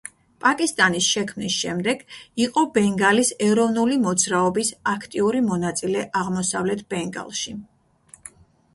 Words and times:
პაკისტანის 0.43 1.09
შექმნის 1.15 1.57
შემდეგ 1.65 2.01
იყო 2.45 2.63
ბენგალის 2.79 3.31
ეროვნული 3.49 4.01
მოძრაობის 4.09 4.75
აქტიური 4.97 5.45
მონაწილე 5.53 6.09
აღმოსავლეთ 6.23 6.87
ბენგალში. 6.97 7.59